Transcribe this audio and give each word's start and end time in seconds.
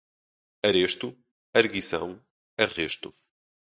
aresto, 0.65 1.15
arguição, 1.53 2.19
arresto 2.57 3.13